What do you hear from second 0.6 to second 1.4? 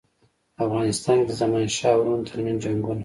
افغانستان کې د